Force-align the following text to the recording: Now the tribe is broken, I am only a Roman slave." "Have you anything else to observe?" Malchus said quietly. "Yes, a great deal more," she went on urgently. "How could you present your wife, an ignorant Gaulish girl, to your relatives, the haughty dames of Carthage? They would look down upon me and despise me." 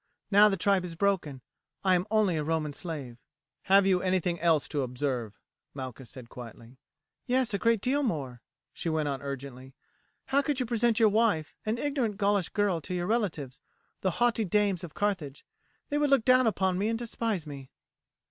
Now 0.31 0.49
the 0.49 0.57
tribe 0.57 0.83
is 0.83 0.95
broken, 0.95 1.41
I 1.83 1.93
am 1.93 2.07
only 2.09 2.35
a 2.35 2.43
Roman 2.43 2.73
slave." 2.73 3.19
"Have 3.65 3.85
you 3.85 4.01
anything 4.01 4.39
else 4.39 4.67
to 4.69 4.81
observe?" 4.81 5.39
Malchus 5.75 6.09
said 6.09 6.27
quietly. 6.27 6.79
"Yes, 7.27 7.53
a 7.53 7.59
great 7.59 7.81
deal 7.81 8.01
more," 8.01 8.41
she 8.73 8.89
went 8.89 9.07
on 9.07 9.21
urgently. 9.21 9.75
"How 10.25 10.41
could 10.41 10.59
you 10.59 10.65
present 10.65 10.99
your 10.99 11.09
wife, 11.09 11.55
an 11.67 11.77
ignorant 11.77 12.17
Gaulish 12.17 12.49
girl, 12.49 12.81
to 12.81 12.95
your 12.95 13.05
relatives, 13.05 13.61
the 13.99 14.09
haughty 14.17 14.43
dames 14.43 14.83
of 14.83 14.95
Carthage? 14.95 15.45
They 15.89 15.99
would 15.99 16.09
look 16.09 16.25
down 16.25 16.47
upon 16.47 16.79
me 16.79 16.87
and 16.89 16.97
despise 16.97 17.45
me." 17.45 17.69